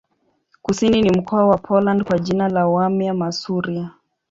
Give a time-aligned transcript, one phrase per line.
[0.61, 3.89] Kusini ni mkoa wa Poland kwa jina la Warmia-Masuria.